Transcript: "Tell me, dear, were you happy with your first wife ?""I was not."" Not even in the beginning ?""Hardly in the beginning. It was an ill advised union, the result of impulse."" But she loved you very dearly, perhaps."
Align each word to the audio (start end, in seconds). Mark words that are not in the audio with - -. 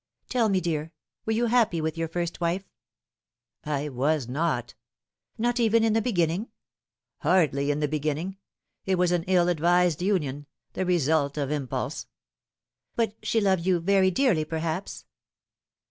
"Tell 0.31 0.49
me, 0.49 0.59
dear, 0.59 0.93
were 1.27 1.33
you 1.33 1.45
happy 1.45 1.79
with 1.79 1.95
your 1.95 2.07
first 2.07 2.41
wife 2.41 2.63
?""I 3.77 3.87
was 3.87 4.27
not."" 4.27 4.73
Not 5.37 5.59
even 5.59 5.83
in 5.83 5.93
the 5.93 6.01
beginning 6.01 6.47
?""Hardly 7.19 7.69
in 7.69 7.81
the 7.81 7.87
beginning. 7.87 8.37
It 8.83 8.95
was 8.95 9.11
an 9.11 9.25
ill 9.27 9.47
advised 9.47 10.01
union, 10.01 10.47
the 10.73 10.87
result 10.87 11.37
of 11.37 11.51
impulse."" 11.51 12.07
But 12.95 13.13
she 13.21 13.39
loved 13.39 13.63
you 13.67 13.79
very 13.79 14.09
dearly, 14.09 14.43
perhaps." 14.43 15.05